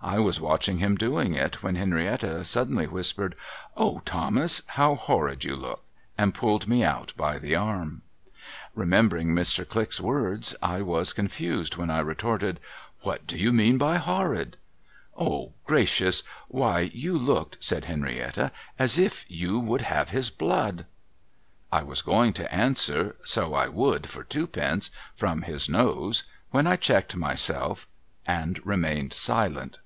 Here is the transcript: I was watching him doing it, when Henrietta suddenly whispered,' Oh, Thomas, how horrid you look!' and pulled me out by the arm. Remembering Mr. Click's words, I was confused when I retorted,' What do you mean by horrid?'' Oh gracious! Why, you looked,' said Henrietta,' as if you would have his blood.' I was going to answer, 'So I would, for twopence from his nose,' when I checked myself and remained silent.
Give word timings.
I 0.00 0.20
was 0.20 0.40
watching 0.40 0.78
him 0.78 0.94
doing 0.94 1.34
it, 1.34 1.60
when 1.64 1.74
Henrietta 1.74 2.44
suddenly 2.44 2.86
whispered,' 2.86 3.34
Oh, 3.76 4.00
Thomas, 4.04 4.62
how 4.68 4.94
horrid 4.94 5.42
you 5.42 5.56
look!' 5.56 5.82
and 6.16 6.32
pulled 6.32 6.68
me 6.68 6.84
out 6.84 7.12
by 7.16 7.36
the 7.40 7.56
arm. 7.56 8.02
Remembering 8.76 9.30
Mr. 9.34 9.68
Click's 9.68 10.00
words, 10.00 10.54
I 10.62 10.82
was 10.82 11.12
confused 11.12 11.76
when 11.76 11.90
I 11.90 11.98
retorted,' 11.98 12.60
What 13.02 13.26
do 13.26 13.36
you 13.36 13.52
mean 13.52 13.76
by 13.76 13.96
horrid?'' 13.96 14.56
Oh 15.18 15.54
gracious! 15.64 16.22
Why, 16.46 16.92
you 16.94 17.18
looked,' 17.18 17.56
said 17.58 17.86
Henrietta,' 17.86 18.52
as 18.78 19.00
if 19.00 19.24
you 19.28 19.58
would 19.58 19.80
have 19.82 20.10
his 20.10 20.30
blood.' 20.30 20.86
I 21.72 21.82
was 21.82 22.02
going 22.02 22.34
to 22.34 22.54
answer, 22.54 23.16
'So 23.24 23.52
I 23.52 23.66
would, 23.66 24.06
for 24.08 24.22
twopence 24.22 24.92
from 25.16 25.42
his 25.42 25.68
nose,' 25.68 26.22
when 26.52 26.68
I 26.68 26.76
checked 26.76 27.16
myself 27.16 27.88
and 28.28 28.64
remained 28.64 29.12
silent. 29.12 29.80